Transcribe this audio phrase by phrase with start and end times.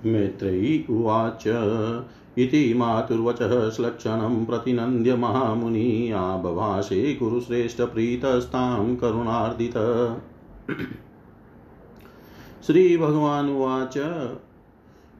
[0.05, 1.43] मैत्रेयी उवाच,
[2.37, 9.73] इति मातुर्वचः श्लक्षणं प्रतिनन्द्य महामुनि आबभाषे कुरुश्रेष्ठप्रीतस्तां करुणार्दित।
[12.65, 13.97] श्रीभगवानुवाच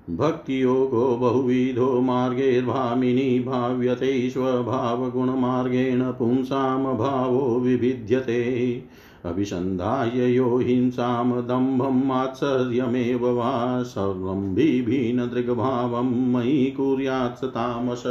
[0.10, 8.84] भक्तियोगो बहुविधो मार्गैर्भामिनी भाव्यते स्वभावगुणमार्गेण पुंसां भावो विभिद्यते।
[9.26, 18.04] अभिसन्धाय यो हिंसां दम्भं मात्सर्यमेव वा सर्वं बिभिन्नदृग्भावं मयि कुर्यात् तामस।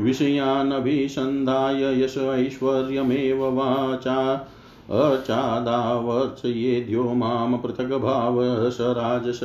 [0.00, 4.48] विषयानभिसन्धाय यश ऐश्वर्यमेव वाचा
[4.90, 9.40] अचादावर्चयेद्यो माँ पृथग्भाव स राजस।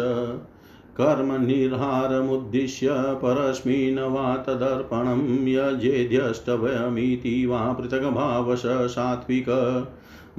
[1.01, 9.49] कर्मनिर्हारमुद्दिश्य परस्मिन् वा तदर्पणं यजेद्यष्टभयमिति वा पृथग्भावश सात्विक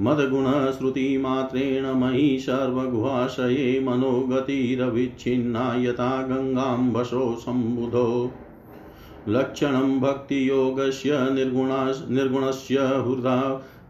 [0.01, 8.31] मदगुणश्रुतिमात्रेण मयि सर्वगुहाशये मनोगतिरविच्छिन्ना यथा गङ्गाम्बशो सम्बुधो।
[9.27, 13.39] लक्षणं भक्तियोगस्य निर्गुणा निर्गुणस्य हृदा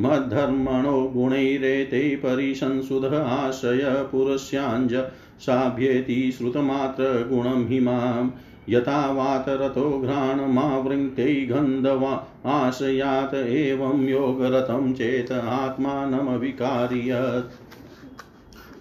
[0.00, 5.02] मद्धर्मणो गुणैरेते परिसंसुध आशय पुरुष्याञ्ज
[5.40, 8.30] साभ्येति श्रुतमात्रगुणं हिमां
[8.68, 17.52] यथा वातरतो घ्राणमावृङ्क्ते गन्धवा आशयात एवं योगरतं चेत आत्मानमविकार्यत्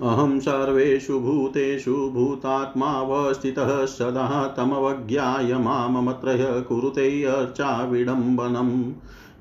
[0.03, 8.93] अहं सर्वेषु भूतेषु भूतात्मावस्थितः सदा तमवज्ञाय माममत्रय कुरुते अर्चाविडम्बनम्।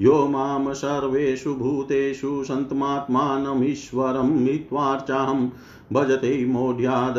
[0.03, 5.49] यो माँ सर्वेषु भूतेषु सन्तमात्मानमीश्वरं मित्वार्चां
[5.93, 7.19] भजते मोढ्याद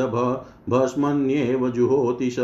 [0.70, 2.36] भस्मन्येव जुहोति स।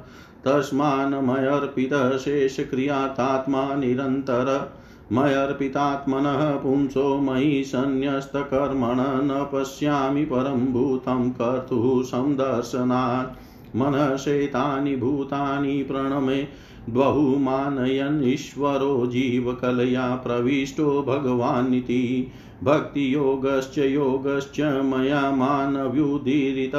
[0.45, 4.71] तस्मान्मयर्पितः शेषक्रियातात्मा निरन्तर
[5.11, 16.47] मयर्पितात्मनः पुंसो मयि सन्न्यस्तकर्मण न पश्यामि परं भूतं कर्तुः सन्दर्शनात् मनशेतानि भूतानि प्रणमे
[16.89, 22.31] बहुमानयन् ईश्वरो जीवकलया प्रविष्टो भगवानिति
[22.63, 26.75] भक्तियोगश्च योगश्च मया मानव्युदीरित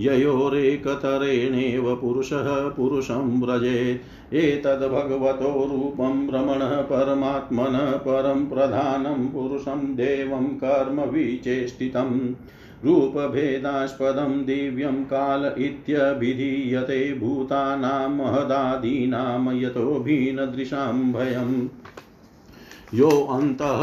[0.00, 12.20] ययोरेकतरेणेव पुरुषः पुरुषं व्रजेत्। एतद्भगवतो रूपं भ्रमणः परमात्मनः परं प्रधानं पुरुषं देवं कर्म विचेष्टितम्
[12.84, 21.68] रूपभेदास्पदं दिव्यं काल इत्यभिधीयते भूतानां महदादीनां यतोऽभिनदृशां भयम्।
[22.94, 23.82] यो अन्तः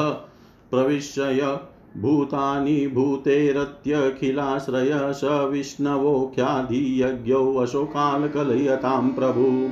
[0.73, 1.59] प्रविश्य
[1.97, 9.69] भूतानि भूतेरत्यखिलाश्रय स विष्णवोऽख्याधियज्ञो वशोकालकलयतां प्रभु।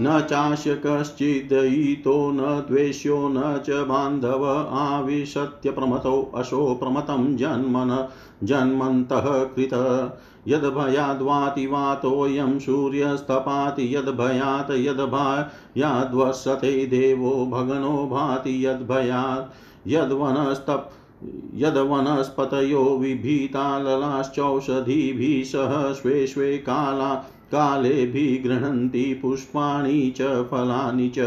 [0.00, 8.08] न चास्य कश्चिदयितो न द्वेष्यो, न च बान्धव आविशत्य प्रमतौ अशो प्रमतं जन्मन,
[8.44, 10.14] जन्मन्तः कृत।
[10.48, 19.54] यद्भयाद्वाति वातोऽयं सूर्यस्तपाति, यद्भयात् यद्भयाद्वर्षते देवो भगनो भाति यद्भयात्
[19.86, 20.92] यद्वनस्तप्
[21.54, 31.18] यद्वनस्पतयो विभीता ललाश्चौषधीभिः सह स्वे स्वे काला कालेभिः गृह्णन्ति, पुष्पाणि च, फलानि च।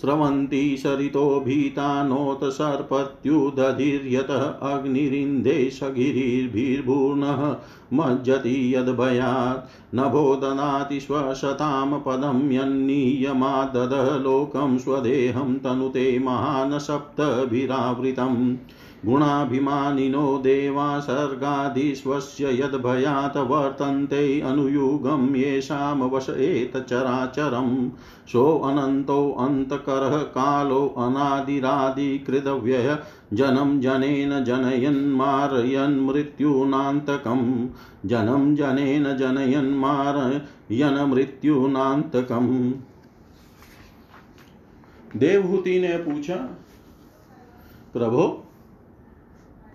[0.00, 7.56] स्रवन्ति सरितो भीता नोत सर्पत्युदधिर्यतः अग्निरिन्दे सगिरिर्भिर्भूर्णः,
[7.92, 18.56] मज्जति यद्भयात्। नभो ददाति स्वशतां पदं यन्नीयमाददः, लोकं स्वदेहं तनुते महान् सप्तभिरावृतम्।
[19.04, 27.74] गुणाभिमानिनो देवा सर्गादिस्वस्य यद्भयात् वर्तन्ते अनुयुगं येषां वश एतचराचरम्
[28.28, 32.88] सोऽनन्तोऽन्तकरः कालो अनादिरादिकृतव्यय
[33.32, 37.68] जनं जनेन जनयन् मृत्यूनान्तकम्
[38.08, 39.70] जनं जनेन जनयन्
[41.10, 42.52] मृत्यूनान्तकम्
[45.16, 46.36] देवहूति ने पूछा,
[47.92, 48.22] प्रभु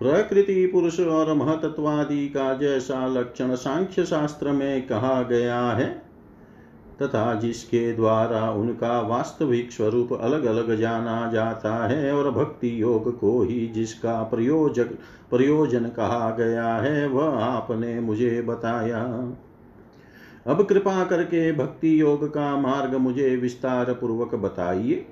[0.00, 6.02] प्रकृति, पुरुष और महतत्वादि का जैसा लक्षण सांख्य शास्त्र में कहा गया है,
[7.02, 13.42] तथा जिसके द्वारा उनका वास्तविक स्वरूप अलग अलग जाना जाता है और भक्ति योग को
[13.42, 14.88] ही जिसका प्रयोजक,
[15.30, 19.32] प्रयोजन कहा गया है, वह आपने मुझे बताया।
[20.46, 25.06] अब कृपा करके भक्ति योग का मार्ग मुझे विस्तार पूर्वक बताइए।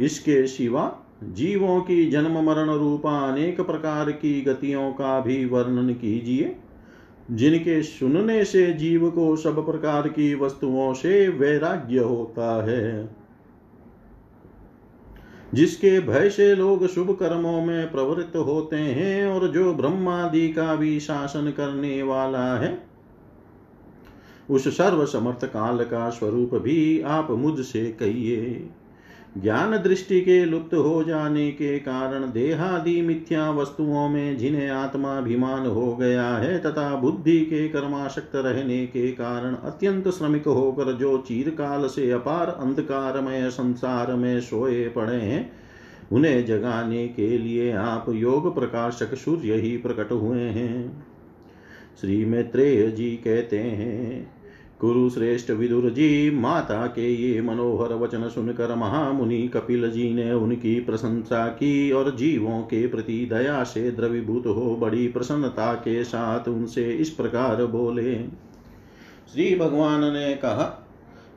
[0.00, 6.56] इसके सिवा जीवों की जन्म मरण रूपा अनेक प्रकार की गतियों का भी वर्णन कीजिए।
[7.30, 13.16] जिनके सुनने से जीव को सब प्रकार की वस्तुओं से वैराग्य होता है।
[15.54, 21.00] जिसके भय से लोग शुभ कर्मों में प्रवृत्त होते हैं और जो ब्रह्मादि का भी
[21.00, 22.86] शासन करने वाला है,
[24.50, 28.70] उस सर्व समर्थ काल का स्वरूप भी आप मुझसे कहिए।
[29.38, 35.96] ज्ञान दृष्टि के लुप्त हो जाने के कारण देहादि मिथ्या वस्तुओं में जिन्हें आत्माभिमान हो
[35.96, 42.10] गया है तथा बुद्धि के कर्माशक्त रहने के कारण अत्यंत श्रमिक होकर जो चीरकाल से
[42.10, 45.52] अपार अंधकारमय संसार में सोए पड़े हैं,
[46.12, 51.06] उन्हें जगाने के लिए आप योग प्रकाशक सूर्य ही प्रकट हुए हैं।
[52.00, 54.39] श्री मैत्रेय जी कहते हैं
[54.80, 60.80] कुरु श्रेष्ठ विदुर जी, माता के ये मनोहर वचन सुनकर महामुनि कपिल जी ने उनकी
[60.80, 66.92] प्रशंसा की और जीवों के प्रति दया से द्रवीभूत हो बड़ी प्रसन्नता के साथ उनसे
[66.92, 68.14] इस प्रकार बोले।
[69.32, 70.86] श्री भगवान ने कहा,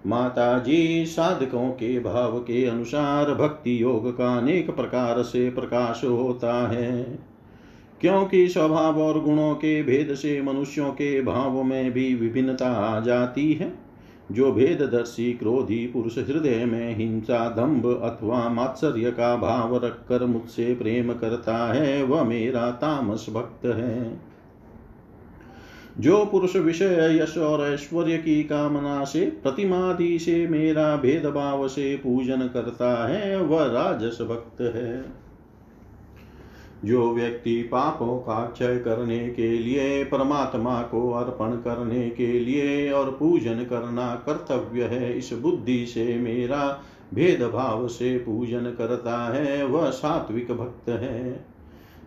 [0.08, 6.68] माता जी, साधकों के भाव के अनुसार भक्ति योग का अनेक प्रकार से प्रकाश होता
[6.68, 7.20] है।
[8.04, 13.54] क्योंकि स्वभाव और गुणों के भेद से मनुष्यों के भाव में भी विभिन्नता आ जाती
[13.54, 13.74] है।
[14.32, 21.14] जो भेददर्शी, क्रोधी पुरुष हृदय में हिंसा, दंभ अथवा मात्सर्य का भाव रखकर मुझसे प्रेम
[21.14, 24.22] करता है, वह मेरा तामस भक्त है।
[26.00, 32.42] जो पुरुष विषय यश और ऐश्वर्य की कामना से, प्रतिमादि से मेरा भेदभाव से पूजन
[32.42, 35.23] करता है, वह राजस भक्त है।
[36.86, 43.12] जो व्यक्ति पापों का क्षय करने के लिए, परमात्मा को अर्पण करने के लिए और
[43.12, 50.52] पूजन करना कर्तव्य है, इस बुद्धि से मेरा भेदभाव से पूजन करता है, वह सात्विक
[50.52, 51.53] भक्त है।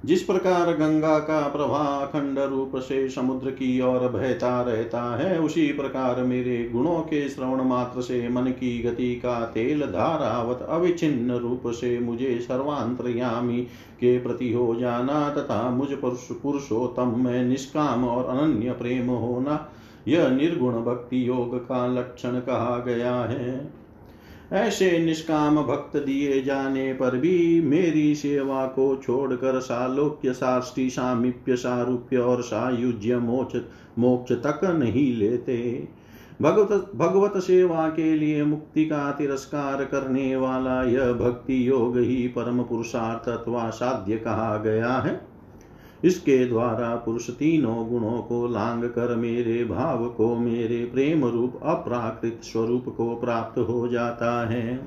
[0.04, 5.66] जिस प्रकार गंगा का प्रवाह अखंड रूप से समुद्र की ओर बहता रहता है, उसी
[5.72, 11.62] प्रकार मेरे गुणों के श्रवण मात्र से मन की गति का तेल धारावत अविचिन्न रूप
[11.66, 13.62] से मुझे सर्वांतरयामी
[14.00, 19.68] के प्रति हो जाना तथा मुझ पुरुष पुरुषोत्तम में निष्काम और अनन्य प्रेम होना,
[20.08, 23.75] यह निर्गुण भक्ति योग का लक्षण कहा गया है।
[24.52, 32.16] ऐसे निष्काम भक्त दिए जाने पर भी मेरी सेवा को छोड़कर सालोक्य, साष्टि, सामीप्य, सारूप्य
[32.16, 33.56] और सायुज्य मोक्ष
[33.98, 35.88] मोक्ष तक नहीं लेते।
[36.42, 42.62] भगवत भगवत सेवा के लिए मुक्ति का तिरस्कार करने वाला यह भक्ति योग ही परम
[42.62, 45.35] पुरुषार्थ अथवा साध्य कहा गया है।
[46.06, 52.40] इसके द्वारा पुरुष तीनों गुणों को लांग कर मेरे भाव को मेरे प्रेम रूप अप्राकृत
[52.42, 54.80] स्वरूप को प्राप्त हो जाता है।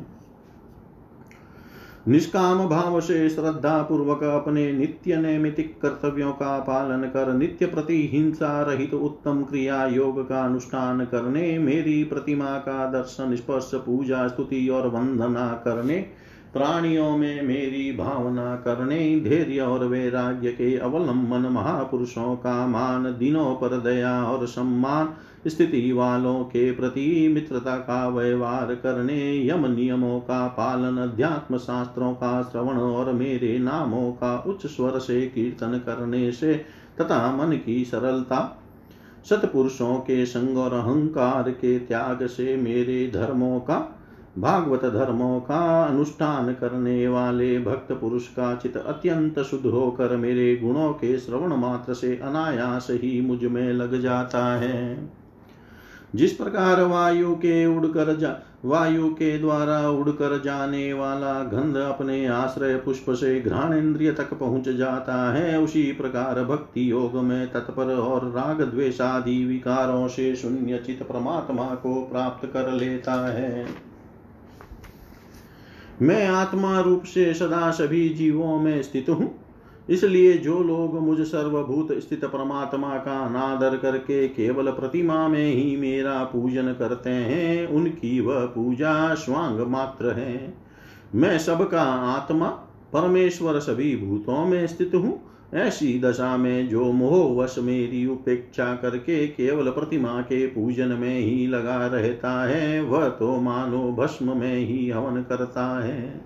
[2.07, 8.61] निष्काम भाव से श्रद्धा पूर्वक अपने नित्य नैमितिक कर्तव्यों का पालन कर नित्य प्रति हिंसा
[8.61, 14.87] रहित उत्तम क्रिया योग का अनुष्ठान करने, मेरी प्रतिमा का दर्शन, स्पर्श, पूजा, स्तुति और
[14.87, 16.05] वंदना करने
[16.53, 23.79] प्राणियों में मेरी भावना करने, धैर्य और वैराग्य के अवलंबन, महापुरुषों का मान, दिनों पर
[23.79, 25.13] दया और सम्मान,
[25.47, 32.43] स्थिति वालों के प्रति मित्रता का व्यवहार करने, यम नियमों का पालन, अध्यात्म शास्त्रों का
[32.43, 36.53] श्रवण और मेरे नामों का उच्च स्वर से कीर्तन करने से,
[37.01, 38.63] तथा मन की सरलता,
[39.29, 43.95] सतपुरुषों के संग और अहंकार के त्याग से मेरे धर्मों का
[44.37, 50.93] भागवत धर्मों का अनुष्ठान करने वाले भक्त पुरुष का चित अत्यंत शुद्ध होकर मेरे गुणों
[50.93, 55.11] के श्रवण मात्र से अनायास ही मुझमें लग जाता है।
[56.15, 62.75] जिस प्रकार वायु के उड़कर जा, वायु के द्वारा उड़कर जाने वाला गंध अपने आश्रय
[62.75, 68.31] पुष्प से घ्राण इंद्रिय तक पहुँच जाता है, उसी प्रकार भक्ति योग में तत्पर और
[68.31, 73.88] राग द्वेषादि विकारों से शून्य चित परमात्मा को प्राप्त कर लेता है।
[76.01, 79.45] मैं आत्मा रूप से सदा सभी जीवों में स्थित हूँ।
[79.89, 86.23] इसलिए जो लोग मुझ सर्वभूत स्थित परमात्मा का नादर करके केवल प्रतिमा में ही मेरा
[86.23, 90.53] पूजन करते हैं, उनकी वह पूजा स्वांग मात्र है।
[91.15, 92.47] मैं सबका आत्मा,
[92.93, 99.69] परमेश्वर सभी भूतों में स्थित हूँ। ऐसी दशा में जो मोहवश मेरी उपेक्षा करके केवल
[99.69, 105.21] प्रतिमा के पूजन में ही लगा रहता है, वह तो मानो भस्म में ही हवन
[105.21, 106.21] करता है।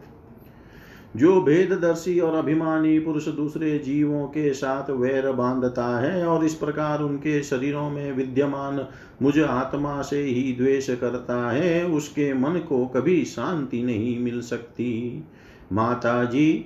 [1.15, 7.01] जो भेददर्शी और अभिमानी पुरुष दूसरे जीवों के साथ वैर बांधता है और इस प्रकार
[7.01, 8.87] उनके शरीरों में विद्यमान
[9.21, 15.23] मुझ आत्मा से ही द्वेष करता है, उसके मन को कभी शांति नहीं मिल सकती।
[15.71, 16.65] माता जी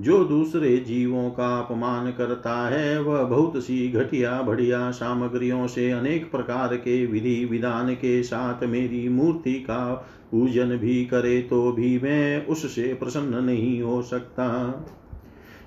[0.00, 6.30] जो दूसरे जीवों का अपमान करता है, वह बहुत सी घटिया बढ़िया सामग्रियों से अनेक
[6.30, 9.94] प्रकार के विधि विधान के साथ मेरी मूर्ति का
[10.30, 14.48] पूजन भी करे तो भी मैं उससे प्रसन्न नहीं हो सकता।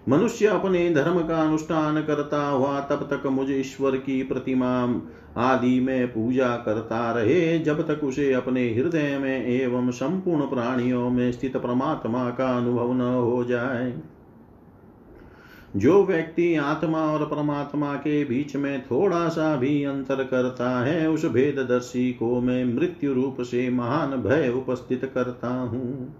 [0.09, 4.69] मनुष्य अपने धर्म का अनुष्ठान करता हुआ तब तक मुझे ईश्वर की प्रतिमा
[5.37, 11.31] आदि में पूजा करता रहे, जब तक उसे अपने हृदय में एवं संपूर्ण प्राणियों में
[11.31, 13.91] स्थित परमात्मा का अनुभव न हो जाए।
[15.75, 21.25] जो व्यक्ति आत्मा और परमात्मा के बीच में थोड़ा सा भी अंतर करता है, उस
[21.25, 26.15] भेददर्शी को मैं मृत्यु रूप से महान भय उपस्थित करता हूँ।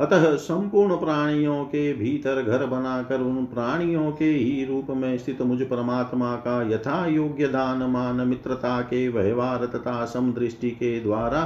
[0.00, 5.62] अतः संपूर्ण प्राणियों के भीतर घर बनाकर उन प्राणियों के ही रूप में स्थित मुझ
[5.62, 11.42] परमात्मा का यथा योग्य दान, मान, मित्रता के व्यवहार तथा समदृष्टि के द्वारा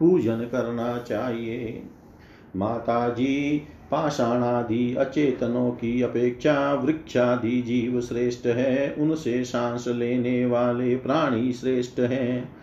[0.00, 1.82] पूजन करना चाहिए।
[2.56, 11.52] माता जी पाषाणादि अचेतनों की अपेक्षा वृक्षादि जीव श्रेष्ठ है। उनसे सांस लेने वाले प्राणी
[11.52, 12.56] श्रेष्ठ हैं।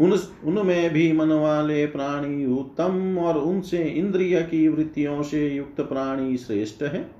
[0.00, 0.12] उन,
[0.44, 6.82] उनमें भी मन वाले प्राणी उत्तम और उनसे इंद्रिय की वृत्तियों से युक्त प्राणी श्रेष्ठ
[6.82, 7.10] है।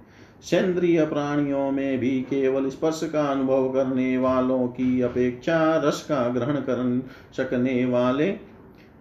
[0.42, 6.54] सेंद्रिय प्राणियों में भी केवल स्पर्श का अनुभव करने वालों की अपेक्षा रस का ग्रहण
[6.54, 7.02] कर
[7.36, 8.49] सकने वाले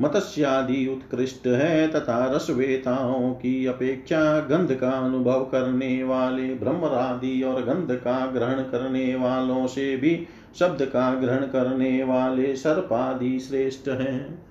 [0.01, 7.95] मत्स्यादि उत्कृष्ट है तथा रसवेताओं की अपेक्षा गंध का अनुभव करने वाले, ब्रह्मरादि और गंध
[7.95, 10.27] का ग्रहण करने वालों से भी
[10.59, 14.49] शब्द का ग्रहण करने वाले सर्पादि श्रेष्ठ हैं।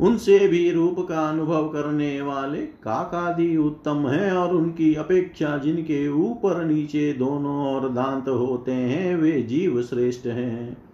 [0.00, 6.64] उनसे भी रूप का अनुभव करने वाले काकादि उत्तम है और उनकी अपेक्षा जिनके ऊपर
[6.64, 10.87] नीचे दोनों और दांत होते हैं, वे जीव श्रेष्ठ हैं।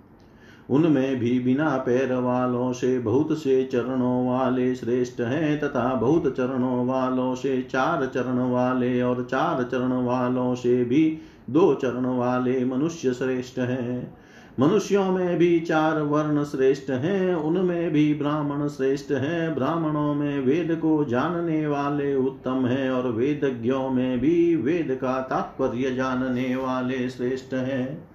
[0.70, 6.86] उनमें भी बिना पैर वालों से बहुत से चरणों वाले श्रेष्ठ हैं तथा बहुत चरणों
[6.86, 11.18] वालों से चार चरण वाले और चार चरण वालों से भी
[11.50, 14.16] दो चरण वाले मनुष्य श्रेष्ठ हैं।
[14.60, 20.78] मनुष्यों में भी चार वर्ण श्रेष्ठ हैं, उनमें भी ब्राह्मण श्रेष्ठ हैं। ब्राह्मणों में वेद
[20.82, 27.54] को जानने वाले उत्तम हैं और वेदज्ञों में भी वेद का तात्पर्य जानने वाले श्रेष्ठ
[27.54, 28.13] हैं।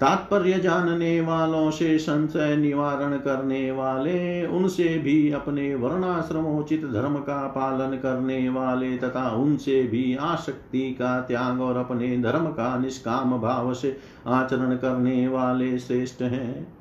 [0.00, 7.96] तात्पर्य जानने वालों से संशय निवारण करने वाले, उनसे भी अपने वर्णाश्रमोचित धर्म का पालन
[7.96, 13.96] करने वाले तथा उनसे भी आसक्ति का त्याग और अपने धर्म का निष्काम भाव से
[14.26, 16.75] आचरण करने वाले श्रेष्ठ हैं।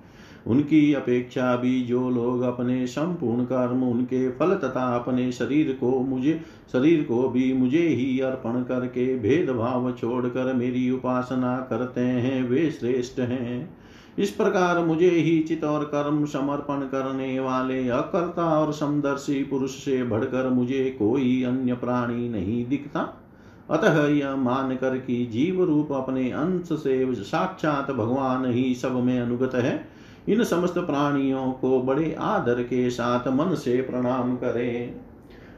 [0.48, 6.42] उनकी अपेक्षा भी जो लोग अपने संपूर्ण कर्म, उनके फल तथा अपने शरीर को मुझे,
[6.72, 13.20] शरीर को भी मुझे ही अर्पण करके भेदभाव छोड़कर मेरी उपासना करते हैं, वे श्रेष्ठ
[13.20, 13.78] हैं।
[14.18, 20.04] इस प्रकार मुझे ही चित और कर्म समर्पण करने वाले अकर्ता और समदर्शी पुरुष से
[20.04, 23.22] बढ़कर मुझे कोई अन्य प्राणी नहीं दिखता।
[23.70, 29.20] अतः यह मान कर कि जीव रूप अपने अंश से साक्षात भगवान ही सब में
[29.20, 29.95] अनुगत है।
[30.30, 34.96] इन समस्त प्राणियों को बड़े आदर के साथ मन से प्रणाम करें।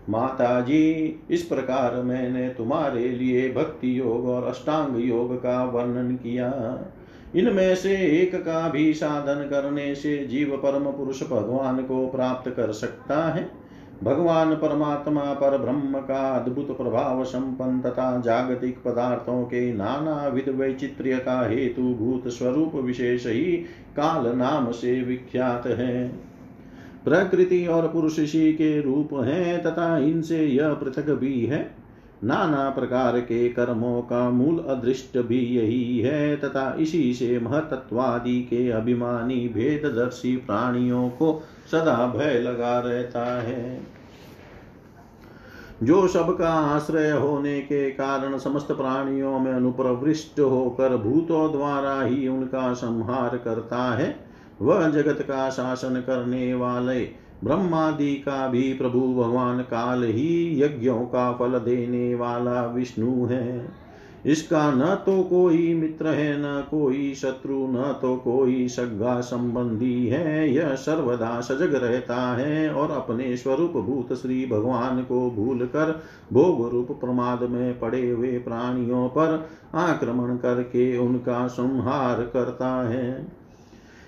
[0.10, 6.80] माता जी इस प्रकार मैंने तुम्हारे लिए भक्ति योग और अष्टांग योग का वर्णन किया।
[7.36, 12.72] इनमें से एक का भी साधन करने से जीव परम पुरुष भगवान को प्राप्त कर
[12.72, 13.67] सकता है।
[14.04, 21.18] भगवान परमात्मा पर ब्रह्म का अद्भुत प्रभाव संपन्न तथा जागतिक पदार्थों के नाना विध वैचित्र्य
[21.18, 23.52] का हेतु भूत स्वरूप विशेष ही
[23.96, 26.08] काल नाम से विख्यात है।
[27.06, 31.77] प्रकृति और पुरुष के रूप हैं तथा इनसे यह पृथक भी है।
[32.24, 38.70] नाना प्रकार के कर्मों का मूल अदृष्ट भी यही है, तथा इसी से महतत्वादि के
[38.70, 43.98] अभिमानी भेददर्शी प्राणियों को सदा भय लगा रहता है।
[45.84, 52.74] जो सबका आश्रय होने के कारण समस्त प्राणियों में अनुप्रविष्ट होकर भूतों द्वारा ही उनका
[52.74, 54.20] संहार करता है,
[54.62, 61.32] वह जगत का शासन करने वाले ब्रह्मादि का भी प्रभु भगवान काल ही यज्ञों का
[61.34, 63.88] फल देने वाला विष्णु है।
[64.26, 70.54] इसका न तो कोई मित्र है, न कोई शत्रु, न तो कोई सगा संबंधी है।
[70.54, 76.02] यह सर्वदा सजग रहता है और अपने स्वरूप भूत श्री भगवान को भूल कर
[76.34, 83.37] भोग रूप प्रमाद में पड़े हुए प्राणियों पर आक्रमण करके उनका संहार करता है।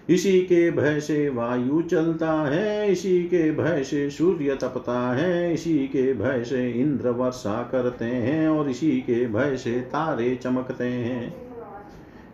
[0.09, 5.77] इसी के भय से वायु चलता है, इसी के भय से सूर्य तपता है, इसी
[5.79, 11.33] के भय से इंद्र वर्षा करते हैं और इसी के भय से तारे चमकते हैं।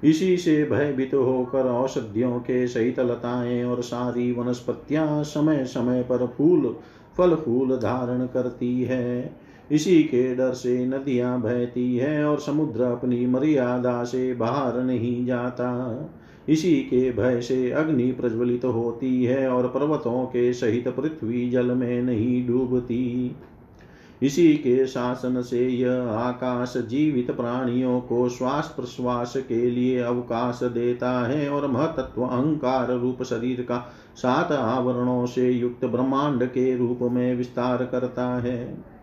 [0.04, 6.28] इसी से भयभीत तो होकर औषधियों के सहित लताएँ और सारी वनस्पतियाँ समय समय पर
[6.28, 6.76] फूल
[7.18, 9.38] फल फूल धारण करती है।
[9.72, 15.70] इसी के डर से नदियाँ बहती है और समुद्र अपनी मर्यादा से बाहर नहीं जाता।
[16.50, 22.02] इसी के भय से अग्नि प्रज्वलित होती है और पर्वतों के सहित पृथ्वी जल में
[22.02, 23.36] नहीं डूबती।
[24.22, 31.28] इसी के शासन से यह आकाश जीवित प्राणियों को श्वास प्रश्वास के लिए अवकाश देता
[31.28, 37.36] है और महतत्व अहंकार रूप शरीर का सात आवरणों से युक्त ब्रह्मांड के रूप में
[37.36, 38.95] विस्तार करता है।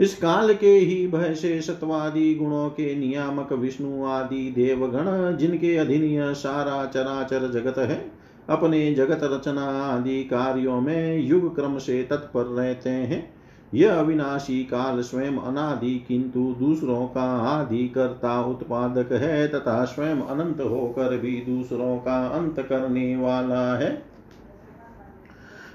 [0.00, 6.04] इस काल के ही भय से सत्वादि गुणों के नियामक विष्णु आदि देवगण, जिनके अधीन
[6.04, 8.12] यह सारा चराचर जगत है,
[8.48, 13.36] अपने जगत रचना आदि कार्यों में युग क्रम से तत्पर रहते हैं।
[13.74, 20.60] यह अविनाशी काल स्वयं अनादि, किंतु दूसरों का आदि करता उत्पादक है, तथा स्वयं अनंत
[20.60, 24.15] होकर भी दूसरों का अंत करने वाला है।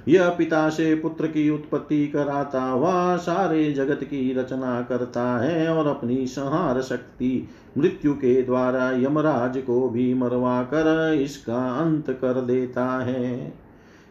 [0.08, 5.88] यह पिता से पुत्र की उत्पत्ति कराता हुआ सारे जगत की रचना करता है और
[5.88, 12.86] अपनी संहार शक्ति मृत्यु के द्वारा यमराज को भी मरवा कर इसका अंत कर देता
[12.86, 13.54] है।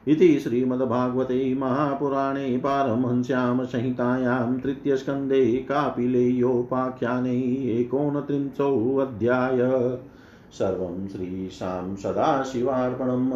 [0.09, 7.41] इति श्रीमद्भागवते महापुराणे पारमहंस्यां संहितायां तृतीयस्कन्धे कापिलेयोपाख्याने
[7.81, 9.59] एकोनत्रिंशोऽध्याय।
[10.53, 13.33] सर्वं श्रीशां सदाशिवार्पणम्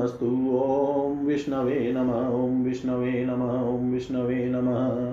[0.62, 5.12] ॐ विष्णवे नम, ॐ विष्णवे नम, ॐ विष्णवे नमः।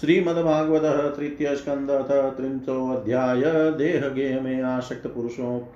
[0.00, 0.82] श्रीमद्भागवत
[1.16, 1.90] तृतीय स्कंद
[2.36, 5.02] त्रिंशोऽध्याय देहगेह में आसक्त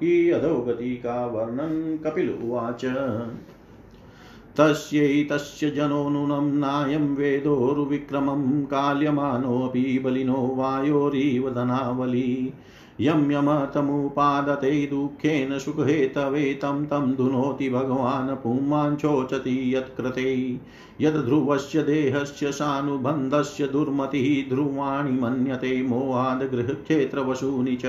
[0.01, 2.85] की अधोगति का वर्णन कपिल उवाच।
[4.57, 12.55] तस्यैतस्य जनो नूनं नायं वेदोर्विक्रमं काल्यमानोऽपि बलिनो वायोरिव धनावली।
[13.01, 20.61] यं यमतमुपादते दुःखेन सुखहेतवे तं तं धुनोति भगवान् पुमाञ्चोचति यत्कृते।
[21.01, 27.87] यद्ध्रुवस्य देहस्य सानुबन्धस्य दुर्मतिः ध्रुवाणि मन्यते मोहाद्गृहक्षेत्रवशूनि च।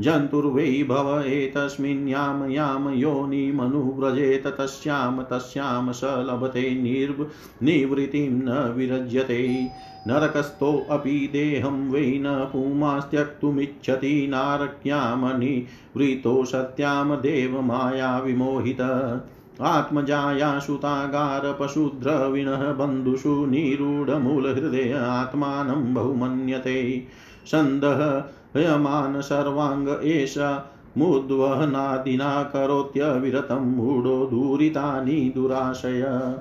[0.00, 7.26] जन्तुर्वै भव एतस्मिन् याम याम योनिमनुव्रजेत तस्यां तस्यां स लभते निर्व
[7.62, 9.72] निवृत्तिं न विरज्यते।
[10.06, 19.20] नरकस्थोऽपि देहं वै न पुमास्त्यक्तुमिच्छति नारक्यामनिवृतो सत्यां देवमाया विमोहित।
[19.60, 27.06] आत्मजाया सुतागारपशुद्रविणः बन्धुषु निरूढमूलहृदय आत्मानं बहुमन्यते।
[27.46, 28.24] सन्दः
[28.56, 36.36] हयमान सर्वाङ्ग एषा मुद्वहनादिना करोत्यविरतं मूढो दूरितानि दुराशय।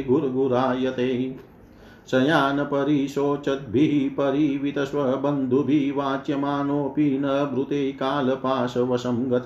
[2.11, 9.45] गुर्गुरायते शयानपरिशोचद्भिः परिवितस्वबन्धुभिः वाच्यमानोऽपि न भृते कालपाशवशं गत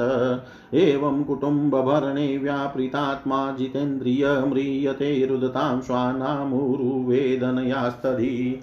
[0.75, 8.61] एवं कुटुम्बभरणे व्यापृतात्मा जितेन्द्रिय म्रियते रुदतां स्वानामुरुवेदनयास्तधि।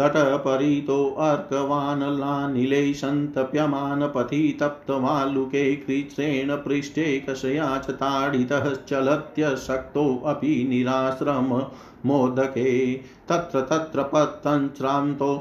[0.00, 11.62] तटपरितोऽर्कवानलानिलै सन्तप्यमान पथि तप्तवालुके कृच्छ्रेण पृष्ठे कषया च ताडितः चलत्यशक्तोऽपि निराश्रम
[12.06, 12.94] मोदके
[13.28, 15.32] तत्र तत्र पतञ्च्रान्तो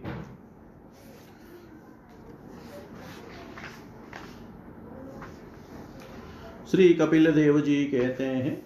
[6.72, 8.62] श्री कपिल देव जी कहते हैं,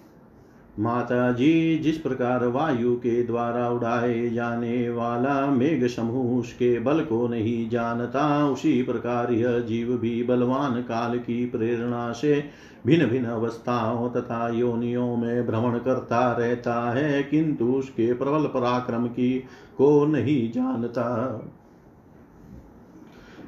[0.78, 7.28] माता जी, जिस प्रकार वायु के द्वारा उड़ाए जाने वाला मेघ समूह उसके बल को
[7.28, 12.44] नहीं जानता, उसी प्रकार यह जीव भी बलवान काल की प्रेरणा से
[12.86, 19.38] भिन्न भिन्न अवस्थाओं तथा योनियों में भ्रमण करता रहता है, किंतु उसके प्रबल पराक्रम की
[19.78, 21.06] को नहीं जानता।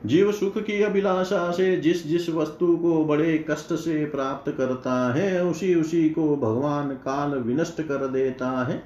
[0.06, 5.44] जीव सुख की अभिलाषा से जिस जिस वस्तु को बड़े कष्ट से प्राप्त करता है,
[5.44, 8.82] उसी उसी को भगवान काल विनष्ट कर देता है,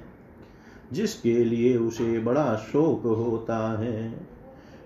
[0.93, 4.27] जिसके लिए उसे बड़ा शोक होता है।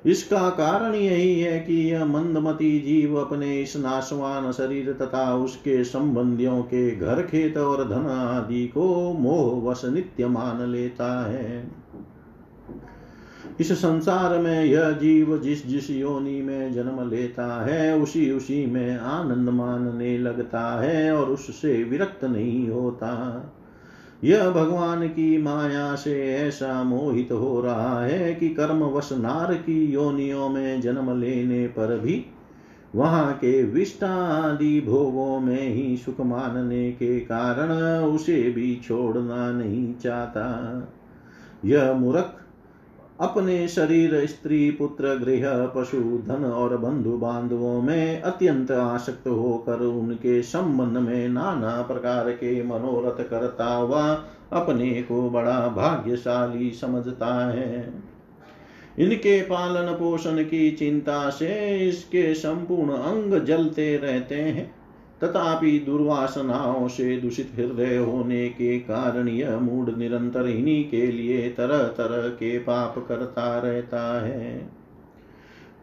[0.06, 6.62] इसका कारण यही है कि यह मंदमती जीव अपने इस नाशवान शरीर तथा उसके संबंधियों
[6.62, 11.85] के घर, खेत और धन आदि को मोह वश नित्य मान लेता है।
[13.60, 18.98] इस संसार में यह जीव जिस जिस योनि में जन्म लेता है, उसी उसी में
[18.98, 23.44] आनंद मानने लगता है और उससे विरक्त नहीं होता।
[24.24, 29.86] यह भगवान की माया से ऐसा मोहित हो रहा है कि कर्म वश नार की
[29.86, 32.26] योनियों में जन्म लेने पर भी
[32.96, 37.72] वहाँ के विष्टा आदि भोगों में ही सुख मानने के कारण
[38.04, 40.48] उसे भी छोड़ना नहीं चाहता।
[41.66, 42.35] यह मूर्ख
[43.20, 50.42] अपने शरीर, स्त्री, पुत्र, गृह, पशु, धन और बंधु बांधवों में अत्यंत आसक्त होकर उनके
[50.42, 54.24] संबंध में नाना प्रकार के मनोरथ करता हुआ
[54.54, 57.94] अपने को बड़ा भाग्यशाली समझता है।
[59.00, 64.85] इनके पालन पोषण की चिंता से इसके संपूर्ण अंग जलते रहते हैं।
[65.24, 71.84] तथापि दुर्वासनाओं से दूषित हृदय होने के कारण यह मूड निरंतर इन्हीं के लिए तरह
[71.84, 74.70] तरह के पाप करता रहता है।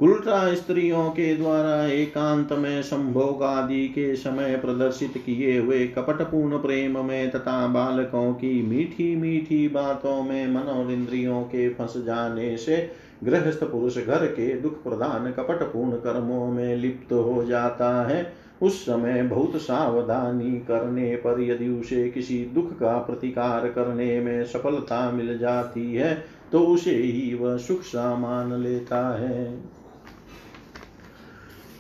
[0.02, 7.04] उल्टा स्त्रियों के द्वारा एकांत में संभोग आदि के समय प्रदर्शित किए हुए कपटपूर्ण प्रेम
[7.04, 12.90] में तथा बालकों की मीठी मीठी बातों में मन और इंद्रियों के फंस जाने से
[13.24, 19.22] गृहस्थ पुरुष घर के दुख प्रदान कपटपूर्ण कर्मों में लिप्त हो जाता है। उस समय
[19.22, 25.94] बहुत सावधानी करने पर यदि उसे किसी दुख का प्रतिकार करने में सफलता मिल जाती
[25.94, 29.60] है तो उसे ही वह सुख सा मान लेता है।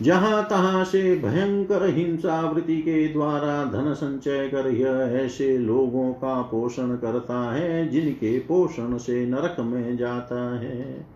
[0.02, 6.42] जहाँ तहां से भयंकर हिंसा वृत्ति के द्वारा धन संचय कर यह ऐसे लोगों का
[6.42, 11.06] पोषण करता है, जिनके पोषण से नरक में जाता है।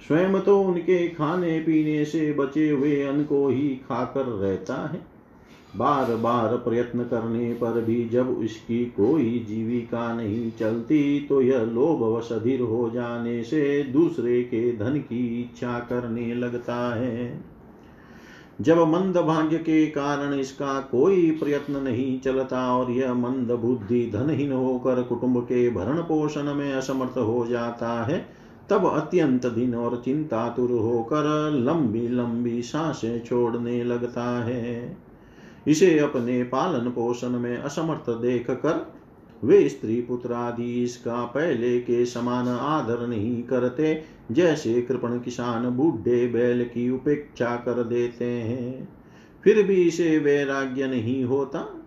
[0.00, 5.00] स्वयं तो उनके खाने पीने से बचे हुए अन्न को ही खाकर रहता है।
[5.76, 12.02] बार बार प्रयत्न करने पर भी जब इसकी कोई जीविका नहीं चलती तो यह लोभ
[12.16, 17.40] वशधीर हो जाने से दूसरे के धन की इच्छा करने लगता है।
[18.60, 24.52] जब मंद भाग्य के कारण इसका कोई प्रयत्न नहीं चलता और यह मंद बुद्धि धनहीन
[24.52, 28.26] होकर कुटुंब के भरण पोषण में असमर्थ हो जाता है
[28.70, 34.96] तब अत्यंत दिन और चिंतातुर होकर लंबी लंबी साँसें छोड़ने लगता है।
[35.68, 38.92] इसे अपने पालन पोषण में असमर्थ देख कर
[39.44, 44.02] वे स्त्री पुत्र आदि इसका पहले के समान आदर नहीं करते,
[44.32, 48.88] जैसे कृपण किसान बूढ़े बैल की उपेक्षा कर देते हैं।
[49.44, 51.77] फिर भी इसे वैराग्य नहीं होता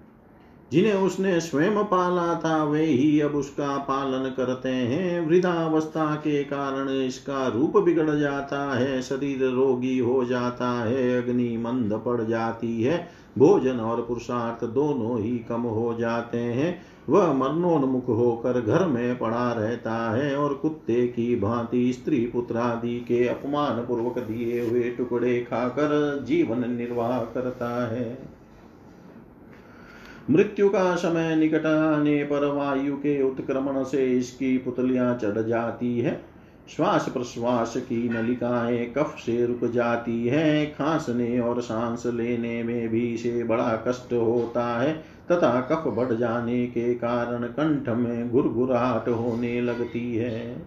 [0.72, 6.90] जिन्हें उसने स्वयं पाला था, वे ही अब उसका पालन करते हैं। वृद्धावस्था के कारण
[6.90, 13.08] इसका रूप बिगड़ जाता है, शरीर रोगी हो जाता है, अग्नि मंद पड़ जाती है,
[13.38, 19.52] भोजन और पुरुषार्थ दोनों ही कम हो जाते हैं। वह मरणोन्मुख होकर घर में पड़ा
[19.52, 25.40] रहता है और कुत्ते की भांति स्त्री पुत्र आदि के अपमान पूर्वक दिए हुए टुकड़े
[25.40, 28.41] खाकर जीवन निर्वाह करता है।
[30.32, 36.22] मृत्यु का समय निकट आने पर वायु के उत्क्रमण से इसकी पुतलियाँ चढ़ जाती है।
[36.76, 43.14] श्वास प्रश्वास की नलिकाएँ कफ से रुक जाती है। खांसने और सांस लेने में भी
[43.14, 44.94] इसे बड़ा कष्ट होता है,
[45.32, 50.66] तथा कफ बढ़ जाने के कारण कंठ में गुरगुराहट होने लगती है।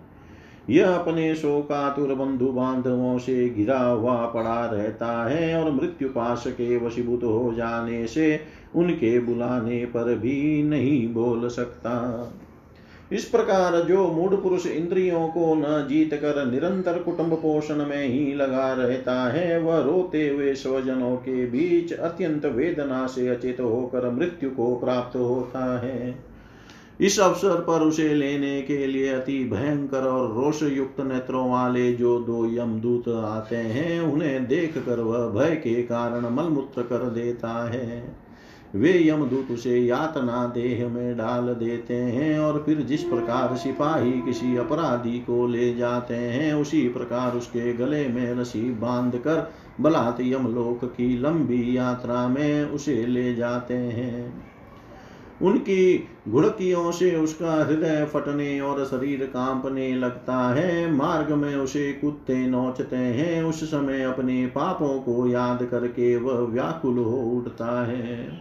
[0.70, 6.76] यह अपने शोकातुर बंधु बांधवों से घिरा हुआ पड़ा रहता है और मृत्यु पाश के
[6.76, 8.40] वशीभूत हो जाने से
[8.76, 11.94] उनके बुलाने पर भी नहीं बोल सकता।
[13.12, 18.34] इस प्रकार जो मूढ़ पुरुष इंद्रियों को न जीत कर निरंतर कुटुंब पोषण में ही
[18.34, 24.50] लगा रहता है, वह रोते हुए स्वजनों के बीच अत्यंत वेदना से अचेत होकर मृत्यु
[24.50, 26.33] को प्राप्त होता है।
[27.00, 32.18] इस अवसर पर उसे लेने के लिए अति भयंकर और रोष युक्त नेत्रों वाले जो
[32.18, 38.16] दो यमदूत आते हैं, उन्हें देख कर वह भय के कारण मलमूत्र कर देता है।
[38.74, 44.56] वे यमदूत उसे यातना देह में डाल देते हैं और फिर जिस प्रकार सिपाही किसी
[44.56, 50.84] अपराधी को ले जाते हैं, उसी प्रकार उसके गले में रसी बाँध कर बलात् यमलोक
[50.84, 54.53] की लंबी यात्रा में उसे ले जाते हैं।
[55.42, 62.46] उनकी घुड़कियों से उसका हृदय फटने और शरीर कांपने लगता है। मार्ग में उसे कुत्ते
[62.46, 68.40] नोचते हैं। उस समय अपने पापों को याद करके वह व्याकुल हो उठता है।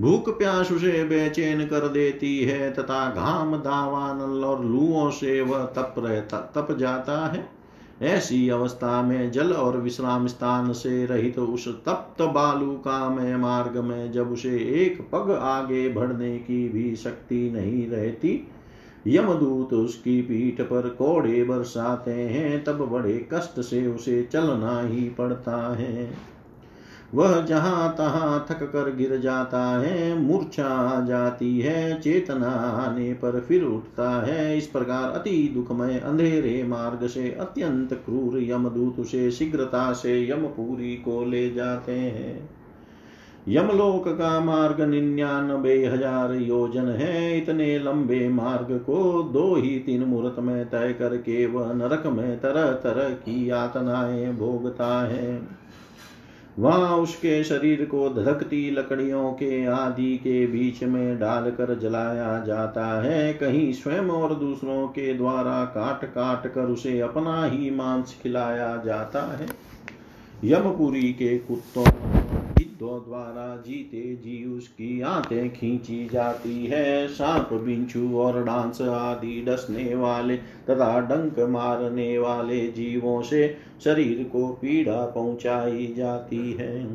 [0.00, 5.94] भूख प्यास उसे बेचैन कर देती है तथा घाम, दावानल और लुओं से वह तप
[5.98, 7.55] रहता, तप जाता है।
[8.02, 13.76] ऐसी अवस्था में जल और विश्राम स्थान से रहित उस तप्त बालू का मैं मार्ग
[13.76, 18.48] में जब उसे एक पग आगे बढ़ने की भी शक्ति नहीं रहती,
[19.06, 25.76] यमदूत उसकी पीठ पर कोड़े बरसाते हैं, तब बड़े कष्ट से उसे चलना ही पड़ता
[25.76, 26.35] है।
[27.16, 33.40] वह जहाँ तहां थक कर गिर जाता है, मूर्छा आ जाती है, चेतना आने पर
[33.40, 39.92] फिर उठता है। इस प्रकार अति दुखमय अंधेरे मार्ग से अत्यंत क्रूर यमदूत उसे शीघ्रता
[39.92, 42.48] से यमपुरी को ले जाते हैं।
[43.48, 50.38] यमलोक का मार्ग निन्यानबे हज़ार योजन है। इतने लंबे मार्ग को दो ही तीन मुहूर्त
[50.38, 55.40] में तय करके वह नरक में तरह तरह की यातनाएँ भोगता है।
[56.58, 63.32] वहाँ उसके शरीर को धधकती लकड़ियों के आदि के बीच में डालकर जलाया जाता है।
[63.34, 69.22] कहीं स्वयं और दूसरों के द्वारा काट काट कर उसे अपना ही मांस खिलाया जाता
[69.36, 69.48] है।
[70.44, 71.84] यमपुरी के कुत्तों
[72.76, 79.94] गिद्धों द्वारा जीते, जी उसकी आंतें खींची जाती है। सांप, बिंचू और डांस आदि डसने
[79.94, 86.86] वाले तथा डंक मारने वाले जीवों से शरीर को पीड़ा पहुंचाई जाती है।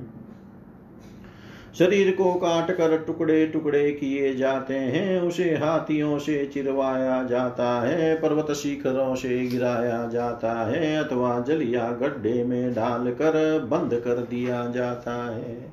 [1.79, 8.15] शरीर को काट कर टुकड़े टुकड़े किए जाते हैं। उसे हाथियों से चिरवाया जाता है,
[8.15, 15.35] पर्वत शिखरों से गिराया जाता है अथवा जलिया गड्ढे में डालकर बंद कर दिया जाता
[15.35, 15.70] है।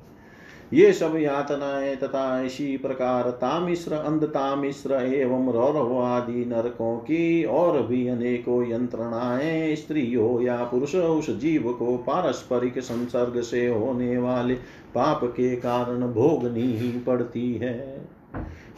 [0.74, 7.82] ये सब यातनाएँ तथा इसी प्रकार तामिश्र अंध तामिश्र एवं रौरव आदि नरकों की और
[7.82, 14.54] भी अनेकों यंत्रणाएँ स्त्री हो या पुरुष उस जीव को पारस्परिक संसर्ग से होने वाले
[14.94, 18.06] पाप के कारण भोगनी ही पड़ती है।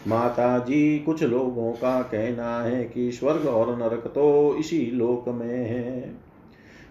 [0.08, 5.68] माता जी कुछ लोगों का कहना है कि स्वर्ग और नरक तो इसी लोक में
[5.68, 6.14] है।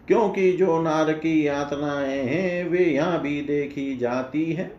[0.08, 4.79] क्योंकि जो नार की यातनाएँ हैं, वे यहाँ भी देखी जाती है।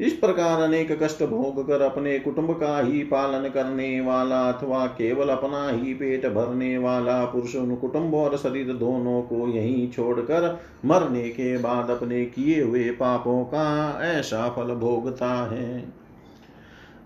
[0.00, 5.28] इस प्रकार अनेक कष्ट भोग कर अपने कुटुंब का ही पालन करने वाला अथवा केवल
[5.28, 11.28] अपना ही पेट भरने वाला पुरुष, उन कुटुंब और शरीर दोनों को यहीं छोड़कर मरने
[11.28, 15.92] के बाद अपने किए हुए पापों का ऐसा फल भोगता है।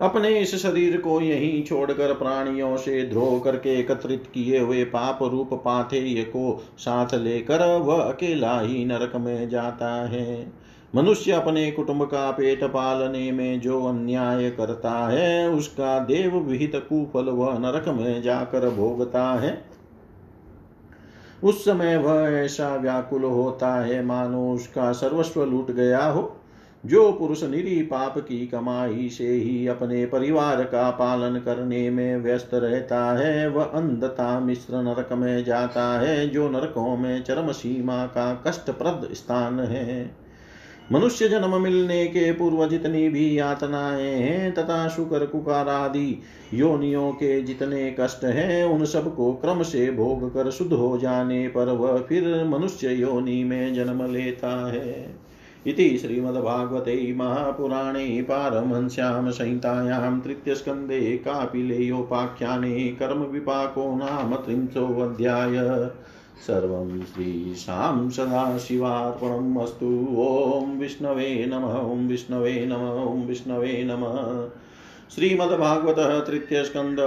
[0.01, 5.53] अपने इस शरीर को यहीं छोड़कर प्राणियों से ध्रो करके एकत्रित किए हुए पाप रूप
[5.53, 10.64] पाथेय को साथ लेकर वह अकेला ही नरक में जाता है।
[10.95, 17.25] मनुष्य अपने कुटुंब का पेट पालने में जो अन्याय करता है, उसका देव विहित कुफल
[17.25, 19.65] वह नरक में जाकर भोगता है।
[21.43, 26.37] उस समय वह ऐसा व्याकुल होता है, मानो उसका सर्वस्व लूट गया हो।
[26.85, 32.49] जो पुरुष निरी पाप की कमाई से ही अपने परिवार का पालन करने में व्यस्त
[32.53, 38.43] रहता है, वह अंधता मिश्र नरक में जाता है, जो नरकों में चरम सीमा का
[38.47, 40.24] कष्टप्रद स्थान है।
[40.91, 46.21] मनुष्य जन्म मिलने के पूर्व जितनी भी यातनाएँ हैं तथा शुकर, कुकार आदि
[46.53, 51.67] योनियों के जितने कष्ट हैं, उन सबको क्रम से भोग कर शुद्ध हो जाने पर
[51.67, 55.15] वह फिर मनुष्य योनि में जन्म लेता है।
[55.67, 65.55] इति श्रीमद्भागवते महापुराणे पारमहंस्यां संहितायां तृतीयस्कन्धे कापिलेयोपाख्याने कर्मविपाको नाम त्रिंशोऽध्याय।
[66.39, 69.57] सर्वं श्रीशां सदाशिवार्पणम्
[70.17, 74.49] ॐ विष्णवे नमः, ॐ विष्णवे नमः, ॐ विष्णवे नमः।
[75.15, 76.99] श्रीमद्भागवत तृतीय स्कंद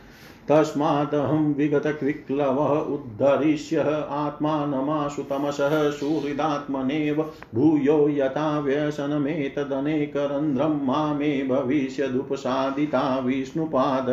[0.51, 14.05] तस्मादहं विगतक्विक्लवः उद्धरिष्य आत्मानमाशु तमसः सुहृदात्मनेव भूयो यथा व्यसनमेतदनेकरन्ध्रं मामे भविष्यदुपसादिता विष्णुपाद।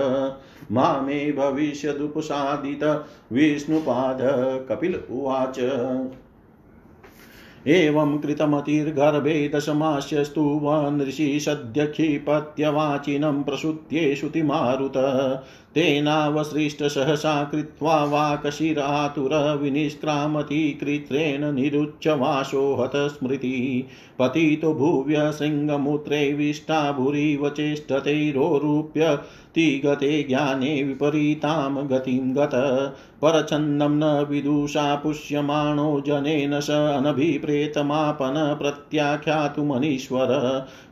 [0.73, 2.85] मामे भविष्यदुपसादित
[3.33, 4.19] विष्णुपाद
[4.69, 5.59] कपिल उवाच।
[7.67, 14.97] एवं कृतमतिर्गर्भे दशमास्यस्तु वनऋषि सद्य क्षिपत्यवाचिनं प्रसुत्ये श्रुतिमारुत
[15.77, 23.87] तेनावसृष्टसहसा कृत्वा वाकशिरातुरविनिष्क्रामति कृत्रेण निरुच्यवासो हतस्मृति
[24.19, 26.53] पतितो भुव्य शृङ्गमूत्रे
[26.93, 29.19] भूरिव चेष्टतैरोरूप्य
[29.55, 32.51] तिगते ज्ञाने विपरीतां गतिं गत।
[33.23, 38.59] परछन्दं न विदुषा पुष्यमाणो जनेन स अनभिप्रेतमापन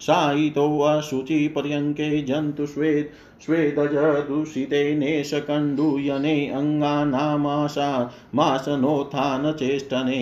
[0.00, 3.94] सायितोऽशुचिपर्यङ्के जन्तुष्वेत् स्वेदज
[4.28, 10.20] दूषितेनेशकण्डूयने अङ्गानामाशा मासनोत्थानचेष्टने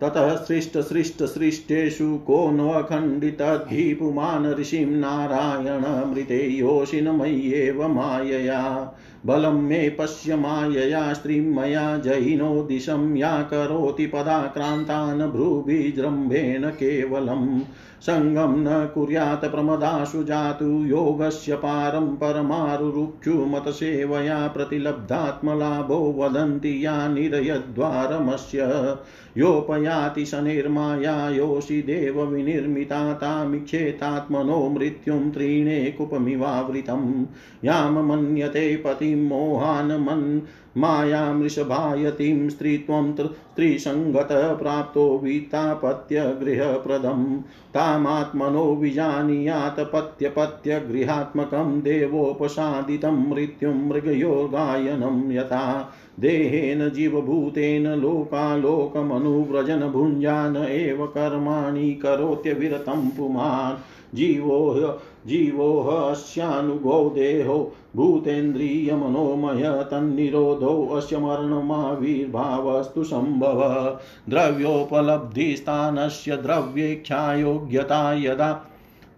[0.00, 8.94] सृष्ट ततः सृष्टसृष्टसृष्टेषु को नखण्डितद्धिपुमान् ऋषिं नारायणमृते योषिनमय्येव मायया।
[9.26, 17.60] बलं मे पश्य मायया, स्त्रीं मया जयिनो दिशं या करोति पदाक्रान्तान् भ्रूभिजृम्भेण केवलम्
[18.02, 28.58] सङ्गं न कुर्यात् प्रमदाशु जातु, योगस्य पारं परमारुरुक्षुमतसेवया प्रतिलब्धात्मलाभो वदन्ति या निरयद्वारमस्य।
[29.38, 37.24] योपयाति शनिर्माया योषि देवविनिर्मिता तामीक्षेतात्मनो मृत्युं त्रीणे कुपमिवावृतं
[37.64, 40.40] यां मन्यते पतिं मोहान् मन्
[40.78, 47.40] मायामृषभायतीं स्त्रीत्वं स्त्रीसङ्गतः प्राप्तो वीतापत्यगृहप्रदं
[47.74, 64.16] तामात्मनो विजानीयात् पत्यपत्यगृहात्मकं देवोपसादितं मृत्युं मृगयोगायनं यथा देहेन जीवभूतेन लोकालोकमनुव्रजन भुञ्जान एव कर्माणि करोत्यविरतं पुमान्।
[64.16, 73.98] जीवो जीवोऽस्यानुगो देहो भूतेन्द्रियमनोमय तन्निरोधोऽस्य मरणमाविर्भावस्तु सम्भव।
[74.28, 78.66] द्रव्योपलब्धिस्थानस्य द्रव्येक्षायोग्यता यदा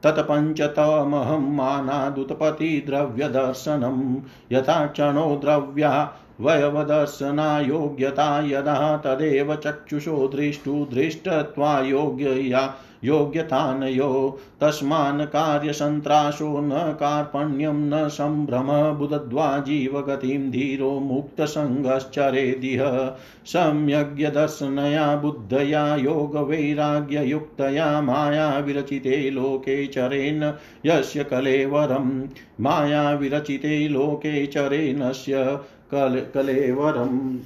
[0.02, 4.16] तत्पञ्चतमहं मानादुत्पत्तिद्रव्यदर्शनं
[4.52, 6.12] यथा क्षणो द्रव्या
[6.42, 12.74] वयवदर्शनायोग्यता यदा तदेव चक्षुषो दृष्टु दृष्टत्वायोग्यया
[13.04, 23.14] योग्यतानयो। तस्मान् कार्यसन्त्रासो न कार्पण्यं न सम्भ्रम बुदद्वा जीवगतिं धीरो मुक्तसङ्गश्चरेदिह।
[23.46, 30.52] सम्यग्यदर्शनया बुद्धया योगवैराग्ययुक्तया माया विरचिते लोके चरेन्
[30.86, 32.28] यस्य कलेवरं।
[32.60, 35.58] माया विरचिते लोके चरेणस्य
[35.92, 37.38] कल कलेवरम।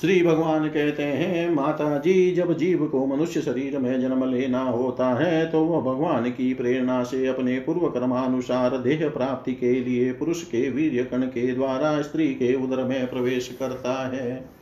[0.00, 5.06] श्री भगवान कहते हैं माता जी जब जीव को मनुष्य शरीर में जन्म लेना होता
[5.14, 10.42] है तो वह भगवान की प्रेरणा से अपने पूर्व कर्मानुसार देह प्राप्ति के लिए पुरुष
[10.44, 14.61] के वीर्य कण के द्वारा स्त्री के उदर में प्रवेश करता है।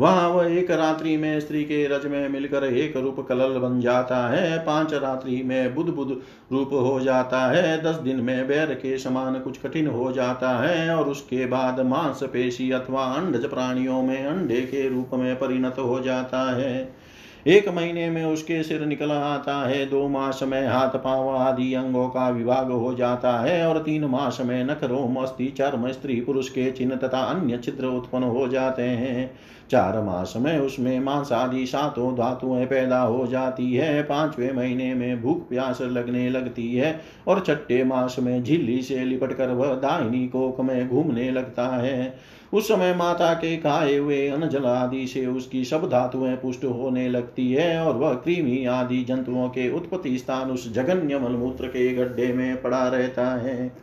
[0.00, 4.28] वहाँ वह एक रात्रि में स्त्री के रज में मिलकर एक रूप कलल बन जाता
[4.28, 6.20] है। पाँच रात्रि में बुध बुध
[6.52, 10.96] रूप हो जाता है। दस दिन में बैर के समान कुछ कठिन हो जाता है
[10.96, 16.00] और उसके बाद मांस पेशी अथवा अंडज प्राणियों में अंडे के रूप में परिणत हो
[16.00, 17.02] जाता है।
[17.46, 22.08] एक महीने में उसके सिर निकल आता है। दो मास में हाथ पाँव आदि अंगों
[22.08, 26.48] का विभाग हो जाता है और तीन मास में नख रोम अस्थि चर्म, स्त्री, पुरुष
[26.48, 29.30] के चिन्ह तथा अन्य चित्र उत्पन्न हो जाते हैं।
[29.70, 35.22] चार मास में उसमें मांस आदि सातों धातुएँ पैदा हो जाती है। पाँचवें महीने में
[35.22, 40.26] भूख, प्यास लगने लगती है और छठे मास में झिल्ली से लिपट कर वह दाहिनी
[40.28, 42.14] कोक में घूमने लगता है।
[42.52, 47.52] उस समय माता के खाए हुए अनजल आदि से उसकी सब धातुएँ पुष्ट होने लगती
[47.52, 52.62] है और वह कृमि आदि जंतुओं के उत्पत्ति स्थान उस जघन्य मलमूत्र के गड्ढे में
[52.62, 53.81] पड़ा रहता है।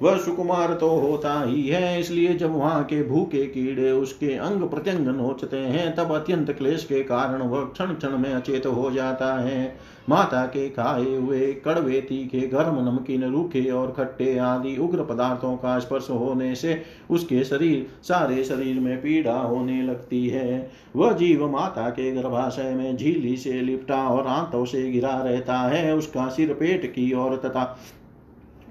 [0.00, 5.06] वह सुकुमार तो होता ही है। इसलिए जब वहाँ के भूखे कीड़े उसके अंग प्रत्यंग
[5.08, 9.78] नोचते हैं, तब अत्यंत क्लेश के कारण वह क्षण क्षण में अचेत हो जाता है।
[10.08, 15.78] माता के खाए हुए कड़वे तीखे गर्म नमकीन, रूखे और खट्टे आदि उग्र पदार्थों का
[15.78, 16.80] स्पर्श होने से
[17.10, 22.96] उसके शरीर, सारे शरीर में पीड़ा होने लगती है। वह जीव माता के गर्भाशय में
[22.96, 27.64] झीली से लिपटा और आंतों से गिरा रहता है। उसका सिर पेट की ओर तथा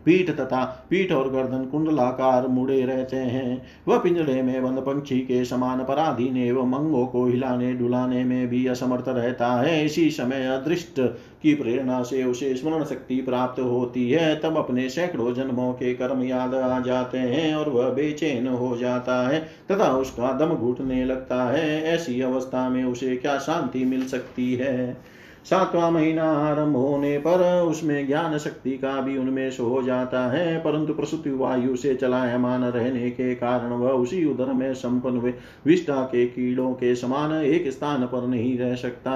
[0.10, 5.44] पीठ तथा पीठ और गर्दन कुंडलाकार मुड़े रहते हैं। वह पिंजड़े में बंद पंक्षी के
[5.46, 11.00] समान पराधीन एवं मंगों को हिलाने डुलाने में भी असमर्थ रहता है। इसी समय अदृष्ट
[11.44, 16.24] की प्रेरणा से उसे स्मरण शक्ति प्राप्त होती है। तब अपने सैकड़ों जन्मों के कर्म
[16.24, 19.40] याद आ जाते हैं और वह बेचैन हो जाता है
[19.72, 25.09] तथा उसका दम घुटने लगता है। ऐसी अवस्था में उसे क्या शांति मिल सकती है?
[25.46, 30.94] सातवां महीना आरंभ होने पर उसमें ज्ञान शक्ति का भी उन्मेष हो जाता है, परंतु
[30.94, 35.34] प्रसूति वायु से चलायमान रहने के कारण वह उसी उदर में संपन्न हुए।
[35.66, 39.16] विष्टा के कीड़ों के समान एक स्थान पर नहीं रह सकता।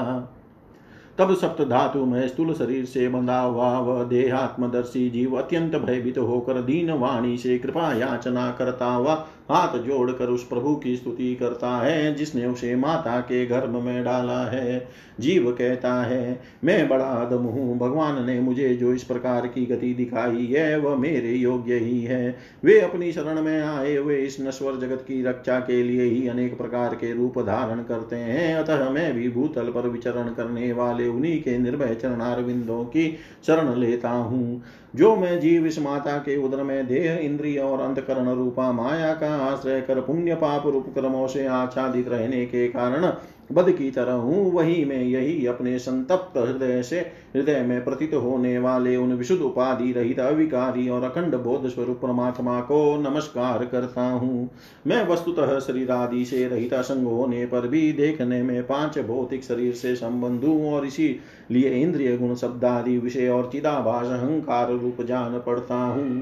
[1.18, 6.62] तब सप्त धातु में स्थूल शरीर से बंधा हुआ वह देहात्मदर्शी जीव अत्यंत भयभीत होकर
[6.62, 9.16] दीन वाणी से कृपा याचना करता हुआ
[9.52, 14.46] हाथ जोड़कर उस प्रभु की स्तुति करता है, जिसने उसे माता के गर्भ में डाला
[14.46, 14.88] है।
[15.20, 19.94] जीव कहता है, मैं बड़ा अदम हूँ, भगवान ने मुझे जो इस प्रकार की गति
[19.94, 24.80] दिखाई है, वह मेरे योग्य ही है। वे अपनी शरण में आए हुए इस नश्वर
[24.80, 29.14] जगत की रक्षा के लिए ही अनेक प्रकार के रूप धारण करते हैं। अतः मैं
[29.14, 33.18] भी भूतल पर विचरण करने वाले उन्हीं के निर्भय चरणारविंदों की
[33.48, 34.62] शरण लेता हूँ।
[34.96, 39.36] जो मैं जीव इस माता के उदर में देह, इंद्रिय और अंतकरण रूपा माया का
[39.36, 43.12] आश्रय कर पुण्य पाप रूप कर्मों से आच्छादित रहने के कारण
[43.54, 47.00] बद की तरह हूँ, वही मैं यही अपने संतप्त हृदय से,
[47.36, 52.60] हृदय में प्रतीत होने वाले उन विशुद्ध उपाधि रहित अविकारी और अखंड बोध स्वरूप परमात्मा
[52.62, 54.50] को नमस्कार करता हूँ।
[54.88, 59.74] मैं वस्तुतः शरीर आदि से रहित असंग होने पर भी देखने में पाँच भौतिक शरीर
[59.74, 61.16] से संबंध हूँ और इसी
[61.52, 66.22] लिए इंद्रिय गुण शब्द आदि विषय और चिदाभास अहंकार रूप जान पड़ता हूँ।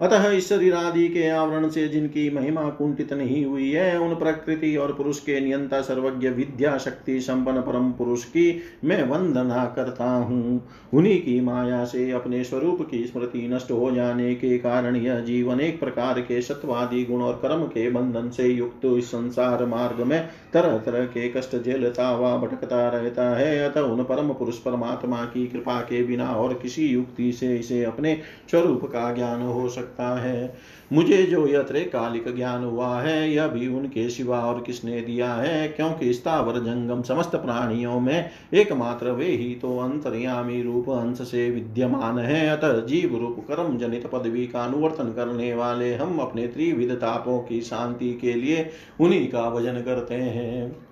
[0.00, 4.76] अतः इस शरीर आदि के आवरण से जिनकी महिमा कुंठित नहीं हुई है, उन प्रकृति
[4.76, 10.68] और पुरुष के नियंता सर्वज्ञ विद्या शक्ति संपन्न परम पुरुष की मैं वंदना करता हूँ।
[10.94, 15.60] उन्हीं की माया से अपने स्वरूप की स्मृति नष्ट हो जाने के कारण यह जीवन
[15.60, 20.28] एक प्रकार के सत्वादि गुण और कर्म के बंधन से युक्त इस संसार मार्ग में
[20.52, 25.46] तरह तरह के कष्ट झेलता हुआ भटकता रहता है। अतः उन परम पुरुष परमात्मा की
[25.46, 28.20] कृपा के बिना और किसी युक्ति से इसे अपने
[28.50, 30.54] स्वरूप का ज्ञान हो सकता सकता है।
[30.92, 35.68] मुझे जो यह कालिक ज्ञान हुआ है, यह भी उनके सिवा और किसने दिया है?
[35.68, 42.18] क्योंकि स्थावर जंगम समस्त प्राणियों में एकमात्र वे ही तो अंतर्यामी रूप अंश से विद्यमान
[42.18, 47.38] है। अतः जीव रूप कर्म जनित पदवी का अनुवर्तन करने वाले हम अपने त्रिविध तापों
[47.38, 48.70] की शांति के लिए
[49.00, 50.87] उन्हीं का भजन करते हैं।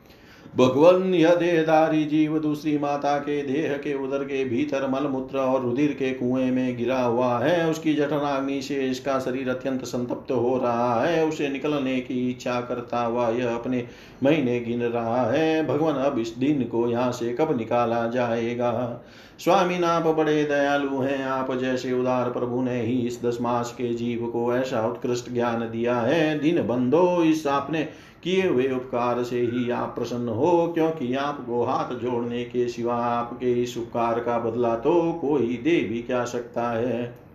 [0.56, 5.92] भगवन यह देहधारी जीव दूसरी माता के देह के उदर के भीतर मलमूत्र और रुधिर
[5.92, 11.04] के कुएँ में गिरा हुआ है। उसकी जठनाग्नि से इसका शरीर अत्यंत संतप्त हो रहा
[11.04, 13.86] है। उसे निकलने की इच्छा करता हुआ यह अपने
[14.22, 19.04] महीने गिन रहा है। भगवान अब इस दिन को यहाँ से कब निकाला जाएगा?
[19.38, 23.94] स्वामी आप बड़े दयालु हैं। आप जैसे उदार प्रभु ने ही इस दस मास के
[23.94, 27.88] जीव को ऐसा उत्कृष्ट ज्ञान दिया है। दिन बंदो इस आपने
[28.22, 33.52] किए हुए उपकार से ही आप प्रसन्न हो, क्योंकि आपको हाथ जोड़ने के सिवा आपके
[33.62, 37.25] इस उपकार का बदला तो कोई दे भी क्या सकता है।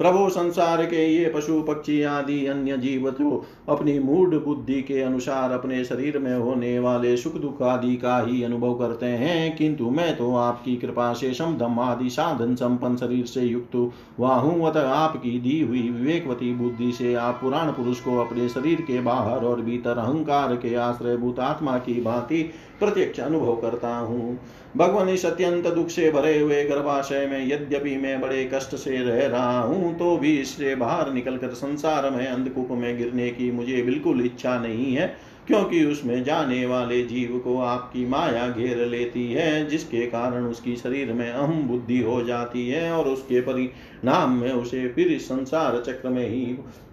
[0.00, 3.30] प्रभु संसार के ये पशु पक्षी आदि अन्य जीव तो
[3.68, 8.42] अपनी मूड बुद्धि के अनुसार अपने शरीर में होने वाले सुख दुख आदि का ही
[8.42, 13.40] अनुभव करते हैं, किंतु मैं तो आपकी कृपा से समदम आदि साधन संपन्न शरीर से
[13.40, 13.74] युक्त
[14.18, 18.80] हुआ हूँ। अतः आपकी दी हुई विवेकवती बुद्धि से आप पुराण पुरुष को अपने शरीर
[18.80, 22.42] के बाहर और भीतर अहंकार के आश्रयभूत आत्मा की भांति
[22.80, 24.38] प्रत्यक्ष अनुभव करता हूँ।
[24.76, 29.26] भगवान इस अत्यंत दुख से भरे हुए गर्भाशय में यद्यपि मैं बड़े कष्ट से रह
[29.26, 34.24] रहा हूँ तो भी इससे बाहर निकलकर संसार में अंधकूप में गिरने की मुझे बिल्कुल
[34.24, 35.06] इच्छा नहीं है,
[35.46, 41.12] क्योंकि उसमें जाने वाले जीव को आपकी माया घेर लेती है, जिसके कारण उसकी शरीर
[41.12, 46.28] में अहम बुद्धि हो जाती है और उसके परिणाम में उसे फिर संसार चक्र में
[46.28, 46.44] ही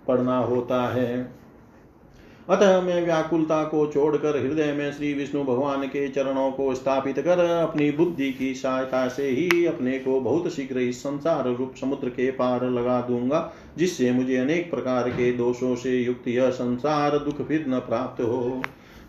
[0.07, 1.37] पड़ना होता है।
[2.49, 7.39] अतः मैं व्याकुलता को छोड़कर हृदय में श्री विष्णु भगवान के चरणों को स्थापित कर
[7.39, 12.31] अपनी बुद्धि की सहायता से ही अपने को बहुत शीघ्र ही संसार रूप समुद्र के
[12.31, 17.65] पार लगा दूँगा, जिससे मुझे अनेक प्रकार के दोषों से युक्त यह संसार दुख फिर
[17.67, 18.61] न प्राप्त हो।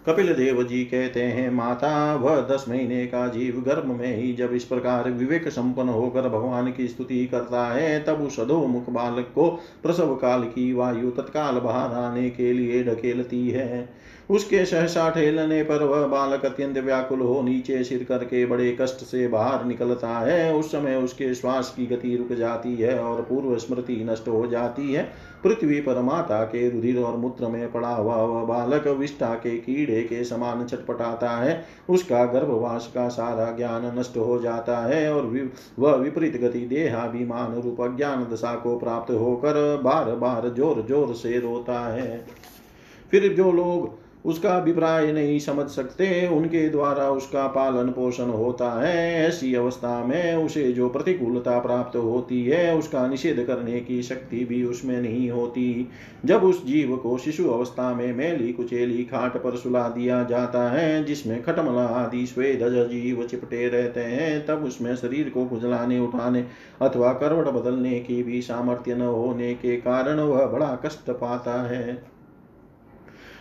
[0.06, 4.52] कपिल देव जी कहते हैं, माता, वह दस महीने का जीव गर्भ में ही जब
[4.52, 9.50] इस प्रकार विवेक संपन्न होकर भगवान की स्तुति करता है, तब उस अधोमुख बालक को
[9.82, 13.88] प्रसव काल की वायु तत्काल बाहर आने के लिए ढकेलती है।
[14.28, 19.26] उसके सहसा ठेलने पर वह बालक अत्यंत व्याकुल हो नीचे सिर करके बड़े कष्ट से
[19.28, 23.96] बाहर निकलता है। उस समय उसके श्वास की गति रुक जाती है और पूर्व स्मृति
[24.08, 25.02] नष्ट हो जाती है।
[25.44, 30.02] पृथ्वी पर माता के रुधिर और मूत्र में पड़ा हुआ वह बालक विष्ठा के कीड़े
[30.02, 35.26] के समान छटपटाता है। उसका गर्भवास का सारा ज्ञान नष्ट हो जाता है और
[35.78, 41.38] वह विपरीत गति देहाभिमान रूप ज्ञान दशा को प्राप्त होकर बार बार ज़ोर ज़ोर से
[41.38, 42.24] रोता है।
[43.12, 49.26] फिर जो लोग उसका अभिप्राय नहीं समझ सकते, उनके द्वारा उसका पालन पोषण होता है।
[49.26, 54.64] ऐसी अवस्था में उसे जो प्रतिकूलता प्राप्त होती है, उसका निषेध करने की शक्ति भी
[54.64, 55.88] उसमें नहीं होती।
[56.24, 61.04] जब उस जीव को शिशु अवस्था में मैली कुचेली खाट पर सुला दिया जाता है,
[61.04, 66.46] जिसमें खटमला आदि स्वेद जीव चिपटे रहते हैं, तब उसमें शरीर को खुजलाने उठाने
[66.82, 72.17] अथवा करवट बदलने की भी सामर्थ्य न होने के कारण वह बड़ा कष्ट पाता है।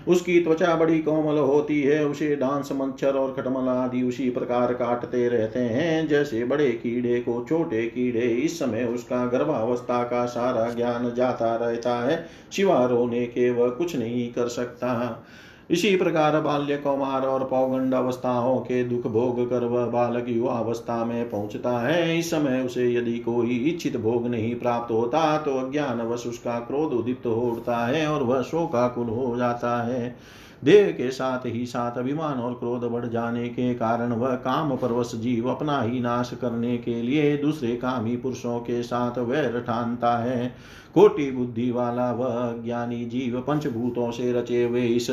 [0.08, 5.28] उसकी त्वचा बड़ी कोमल होती है, उसे डांस मच्छर और खटमल आदि उसी प्रकार काटते
[5.28, 11.14] रहते हैं, जैसे बड़े कीड़े को छोटे कीड़े। इस समय उसका गर्भावस्था का सारा ज्ञान
[11.16, 15.24] जाता रहता है, शिवा रोने के वह कुछ नहीं कर सकता।
[15.70, 21.04] इसी प्रकार बाल्य कौमार और पौगंड अवस्थाओं के दुख भोग कर वह बालक युवा अवस्था
[21.06, 26.02] में पहुँचता है। इस समय उसे यदि कोई इच्छित भोग नहीं प्राप्त होता तो अज्ञान
[26.02, 30.16] वश उसका क्रोध उदित हो उठता है और वह शोकाकुल हो जाता है।
[30.64, 35.12] देह के साथ ही साथ अभिमान और क्रोध बढ़ जाने के कारण वह काम परवश
[35.16, 40.48] जीव अपना ही नाश करने के लिए दूसरे कामी पुरुषों के साथ वैर ठानता है।
[40.94, 45.10] कोटि बुद्धि वाला वह ज्ञानी जीव पंचभूतों से रचे हुए इस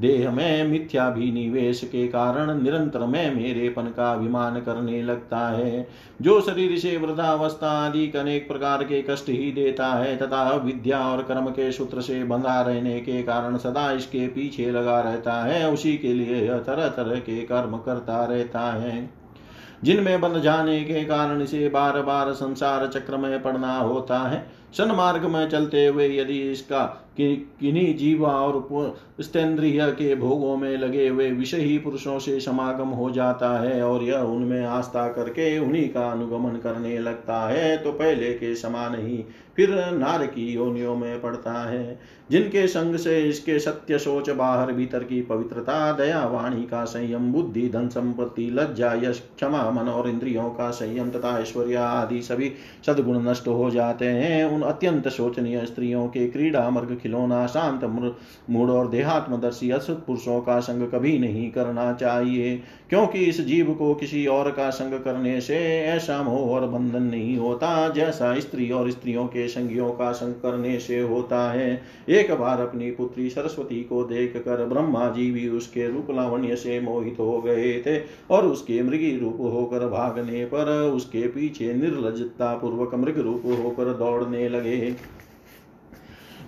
[0.00, 5.88] देह में मिथ्याभिनिवेश के कारण निरंतर में मेरेपन का अभिमान करने लगता है।
[6.22, 11.22] जो शरीर से वृद्धावस्था आदि अनेक प्रकार के कष्ट ही देता है, तथा विद्या और
[11.22, 15.96] कर्म के सूत्र से बंधा रहने के कारण सदा इसके पीछे लगा रहता है, उसी
[15.96, 19.10] के लिए तरह तरह के कर्म करता रहता है।
[19.84, 25.24] जिनमें बंध जाने के कारण इसे बार बार संसार चक्र में पड़ना होता है। सन्मार्ग
[25.24, 31.30] में चलते हुए यदि इसका कि, किन्हीं जीवा और स्तेंद्रिय के भोगों में लगे हुए
[31.30, 36.56] विषयी पुरुषों से समागम हो जाता है और यह उनमें आस्था करके उन्हीं का अनुगमन
[36.56, 39.24] करने लगता है तो पहले के समान ही
[39.56, 41.98] फिर नार की योनियों में पड़ता है,
[42.30, 47.68] जिनके संग से इसके सत्य सोच बाहर भीतर की पवित्रता, दया, वाणी का संयम, बुद्धि,
[47.68, 52.52] धन संपत्ति, लज्जा, यश, क्षमा, मन और इंद्रियों का संयम तथा ऐश्वर्य आदि सभी
[52.86, 57.84] सदगुण नष्ट हो जाते हैं। उन अत्यंत शोचनीय स्त्रियों के क्रीड़ा मर्ग, खिलौना, शांत
[58.50, 62.56] मूड और देहात्मदर्शी असत पुरुषों का संग कभी नहीं करना चाहिए,
[62.90, 67.36] क्योंकि इस जीव को किसी और का संग करने से ऐसा मोह और बंधन नहीं
[67.38, 72.60] होता, जैसा स्त्री और स्त्रियों के संगियों का संग करने से होता है। एक बार
[72.60, 77.40] अपनी पुत्री सरस्वती को देख कर ब्रह्मा जी भी उसके रूप लावण्य से मोहित हो
[77.40, 77.98] गए थे
[78.30, 84.48] और उसके मृगी रूप होकर भागने पर उसके पीछे निर्लजता पूर्वक मृग रूप होकर दौड़ने
[84.48, 84.96] लगे।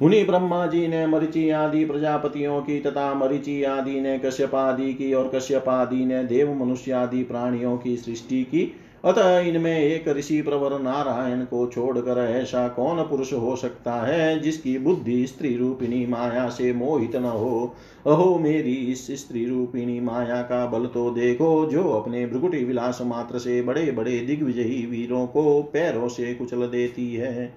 [0.02, 5.12] उन्हीं ब्रह्मा जी ने मरिचि आदि प्रजापतियों की तथा मरिचि आदि ने कश्यप आदि की
[5.14, 8.72] और कश्यप आदि ने देव मनुष्य आदि प्राणियों की सृष्टि की।
[9.04, 14.78] अतः इनमें एक ऋषि प्रवर नारायण को छोड़कर ऐसा कौन पुरुष हो सकता है जिसकी
[14.78, 17.74] बुद्धि स्त्री रूपिणी माया से मोहित न हो?
[18.06, 23.38] अहो, मेरी इस स्त्री रूपिणी माया का बल तो देखो, जो अपने भ्रुकुटी विलास मात्र
[23.38, 27.54] से बड़े बड़े दिग्विजयी वीरों को पैरों से कुचल देती है।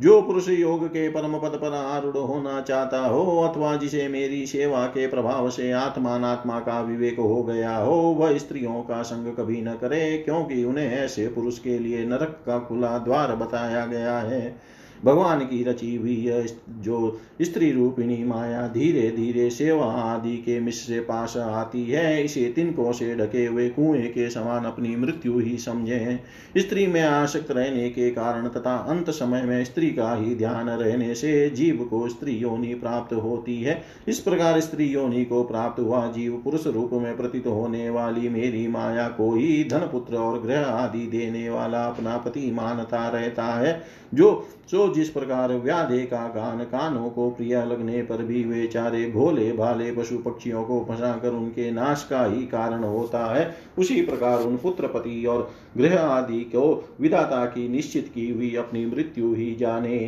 [0.00, 4.86] जो पुरुष योग के परम पद पर आरूढ़ होना चाहता हो अथवा जिसे मेरी सेवा
[4.86, 9.72] के प्रभाव से आत्मात्मा का विवेक हो गया हो, वह स्त्रियों का संग कभी न
[9.72, 14.60] करे, क्योंकि उन्हें ऐसे पुरुष के लिए नरक का खुला द्वार बताया गया है।
[15.04, 16.46] भगवान की रची हुई यह
[16.80, 22.52] जो स्त्री रूपिणी माया धीरे धीरे सेवा आदि के मिश्र से पास आती है, इसे
[22.56, 26.18] तिनको से ढके हुए कुएँ के समान अपनी मृत्यु ही समझे।
[26.56, 31.14] स्त्री में आसक्त रहने के कारण तथा अंत समय में स्त्री का ही ध्यान रहने
[31.14, 36.06] से जीव को स्त्री योनि प्राप्त होती है। इस प्रकार स्त्री योनि को प्राप्त हुआ,
[36.06, 40.60] जीव पुरुष रूप में प्रतीत होने वाली मेरी माया को ही धन पुत्र और ग्रह
[40.60, 43.82] आदि देने वाला अपना पति मानता रहता है,
[44.14, 49.10] जो सो जिस प्रकार व्याधे का गान कानों को प्रिय लगने पर भी वे चारे
[49.10, 54.02] भोले भाले पशु पक्षियों को फंसा कर उनके नाश का ही कारण होता है। उसी
[54.02, 56.64] प्रकार उन पुत्रपति और गृह आदि को
[57.00, 59.98] विदाता की निश्चित की हुई अपनी मृत्यु ही जाने।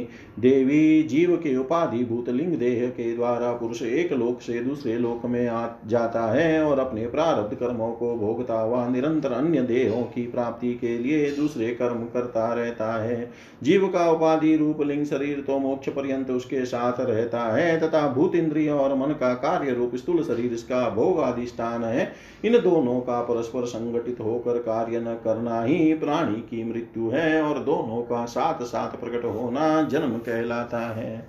[0.41, 5.27] देवी जीव के उपाधि भूत लिंग देह के द्वारा पुरुष एक लोक से दूसरे लोक
[5.27, 10.27] में आ जाता है और अपने प्रारब्ध कर्मों को भोगता हुआ निरंतर अन्य देहों की
[10.27, 13.31] प्राप्ति के लिए दूसरे कर्म करता रहता है।
[13.63, 18.35] जीव का उपाधि रूप लिंग शरीर तो मोक्ष पर्यंत उसके साथ रहता है तथा भूत
[18.35, 22.11] इंद्रिय और मन का कार्य रूप स्थूल शरीर इसका भोग आदि स्थान है।
[22.45, 27.59] इन दोनों का परस्पर संगठित होकर कार्य न करना ही प्राणी की मृत्यु है और
[27.59, 31.29] दोनों का साथ साथ प्रकट होना जन्म कहलाता है।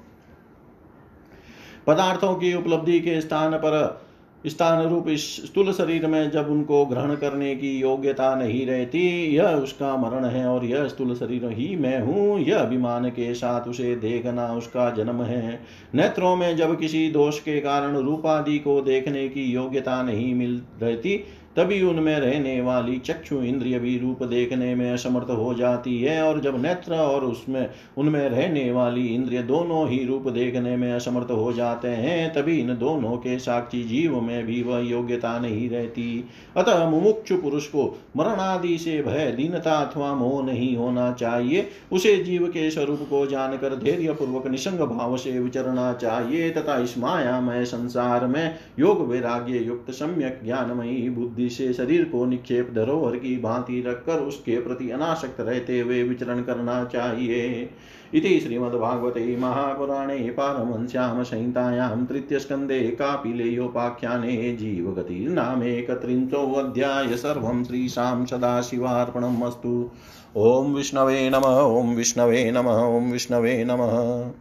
[1.87, 4.01] पदार्थों की उपलब्धि के स्थान पर
[4.47, 9.01] स्थान रूप स्थूल शरीर में जब उनको ग्रहण करने की योग्यता नहीं रहती,
[9.35, 13.67] यह उसका मरण है और यह स्थूल शरीर ही मैं हूँ, यह अभिमान के साथ
[13.67, 15.59] उसे देखना उसका जन्म है।
[15.95, 21.23] नेत्रों में जब किसी दोष के कारण रूपादि को देखने की योग्यता नहीं मिल रहती
[21.57, 26.39] तभी उनमें रहने वाली चक्षु इंद्रिय भी रूप देखने में असमर्थ हो जाती है, और
[26.41, 31.51] जब नेत्र और उसमें, उनमें रहने वाली इंद्रिय दोनों ही रूप देखने में असमर्थ हो
[31.53, 36.23] जाते हैं, तभी इन दोनों के साक्षी जीव में भी वह योग्यता नहीं रहती।
[36.57, 37.85] अतः मुमुक्षु पुरुष को
[38.17, 43.75] मरणादि से भय, दीनता अथवा मोह नहीं होना चाहिए। उसे जीव के स्वरूप को जानकर
[43.75, 49.91] धैर्य पूर्वक निसंग भाव से विचरना चाहिए, तथा इस मायामय संसार में योग वैराग्य युक्त
[49.91, 55.41] सम्यक ज्ञानमयी बुद्धि बुद्धि से शरीर को निक्षेप धरोहर की भांति रखकर उसके प्रति अनासक्त
[55.41, 57.69] रहते हुए विचरण करना चाहिए।
[58.13, 69.91] इति श्रीमद्भागवते महापुराणे पारमहंस्यां संहितायां तृतीयस्कन्धे कापिलेयोपाख्याने जीवगतिर्नामेकत्रिंशोऽध्याय सर्वं श्रीशां सदाशिवार्पणम् अस्तु।
[70.37, 74.31] ॐ विष्णवे नमः, ॐ विष्णवे नमः, ॐ विष्णवे नमः।